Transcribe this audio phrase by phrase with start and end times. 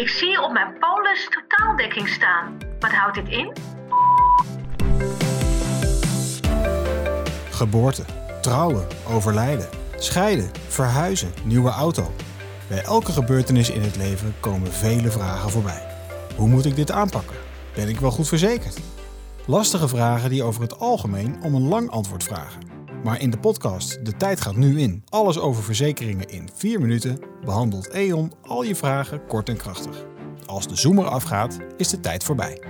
[0.00, 2.58] Ik zie op mijn polis totaaldekking staan.
[2.78, 3.52] Wat houdt dit in?
[7.50, 8.04] Geboorte,
[8.40, 12.14] trouwen, overlijden, scheiden, verhuizen, nieuwe auto.
[12.68, 15.86] Bij elke gebeurtenis in het leven komen vele vragen voorbij.
[16.36, 17.36] Hoe moet ik dit aanpakken?
[17.74, 18.80] Ben ik wel goed verzekerd?
[19.46, 22.60] Lastige vragen die over het algemeen om een lang antwoord vragen.
[23.04, 25.04] Maar in de podcast De Tijd gaat nu in.
[25.08, 30.06] Alles over verzekeringen in 4 minuten behandelt E.ON al je vragen kort en krachtig.
[30.46, 32.62] Als de zoomer afgaat, is de tijd voorbij.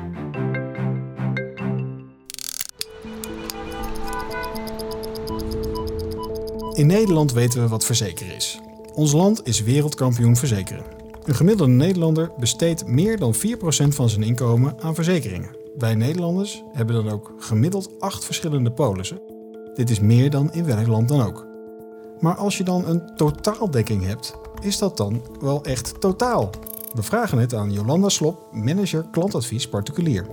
[6.72, 8.60] In Nederland weten we wat verzekeren is.
[8.94, 10.84] Ons land is wereldkampioen verzekeren.
[11.24, 13.38] Een gemiddelde Nederlander besteedt meer dan 4%
[13.88, 15.56] van zijn inkomen aan verzekeringen.
[15.78, 19.29] Wij Nederlanders hebben dan ook gemiddeld 8 verschillende polissen.
[19.74, 21.46] Dit is meer dan in welk land dan ook.
[22.20, 26.50] Maar als je dan een totaaldekking hebt, is dat dan wel echt totaal?
[26.94, 30.26] We vragen het aan Jolanda Slop, manager klantadvies particulier.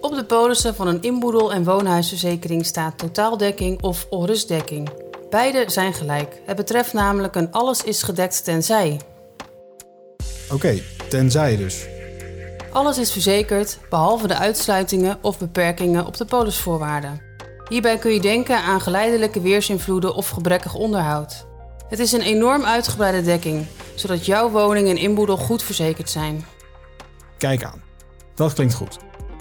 [0.00, 4.88] Op de polissen van een inboedel- en woonhuisverzekering staat totaaldekking of onrustdekking.
[5.30, 6.40] Beide zijn gelijk.
[6.44, 9.00] Het betreft namelijk een alles is gedekt tenzij.
[10.52, 11.86] Oké, tenzij dus.
[12.76, 17.20] Alles is verzekerd, behalve de uitsluitingen of beperkingen op de polisvoorwaarden.
[17.68, 21.46] Hierbij kun je denken aan geleidelijke weersinvloeden of gebrekkig onderhoud.
[21.88, 26.44] Het is een enorm uitgebreide dekking, zodat jouw woning en inboedel goed verzekerd zijn.
[27.38, 27.82] Kijk aan.
[28.34, 28.98] Dat klinkt goed.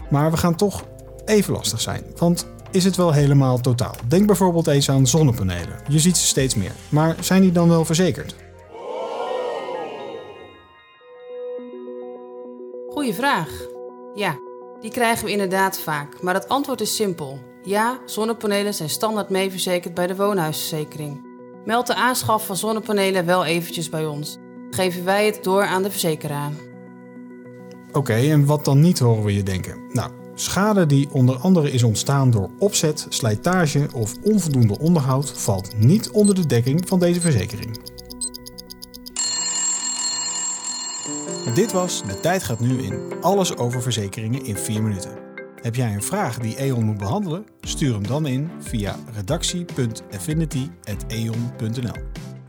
[0.10, 0.84] Maar we gaan toch
[1.26, 2.04] even lastig zijn.
[2.18, 3.96] Want is het wel helemaal totaal?
[4.08, 5.80] Denk bijvoorbeeld eens aan zonnepanelen.
[5.88, 6.72] Je ziet ze steeds meer.
[6.90, 8.36] Maar zijn die dan wel verzekerd?
[13.06, 13.50] Goeie vraag.
[14.14, 14.40] Ja,
[14.82, 17.40] die krijgen we inderdaad vaak, maar het antwoord is simpel.
[17.64, 21.26] Ja, zonnepanelen zijn standaard meeverzekerd bij de woonhuisverzekering.
[21.66, 24.38] Meld de aanschaf van zonnepanelen wel eventjes bij ons.
[24.70, 26.52] Geven wij het door aan de verzekeraar.
[27.92, 29.80] Oké, en wat dan niet horen we je denken?
[29.90, 36.10] Nou, schade die onder andere is ontstaan door opzet, slijtage of onvoldoende onderhoud valt niet
[36.10, 37.80] onder de dekking van deze verzekering.
[41.54, 43.14] Dit was De Tijd gaat nu in.
[43.22, 45.12] Alles over verzekeringen in 4 minuten.
[45.62, 47.46] Heb jij een vraag die E.ON moet behandelen?
[47.62, 52.04] Stuur hem dan in via redactie.affinity.eon.nl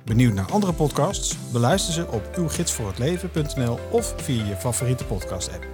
[0.05, 1.37] Benieuwd naar andere podcasts?
[1.53, 5.67] Beluister ze op uwgidsvoorhetleven.nl of via je favoriete podcast app.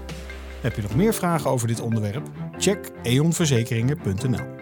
[0.61, 2.29] Heb je nog meer vragen over dit onderwerp?
[2.59, 4.62] Check eonverzekeringen.nl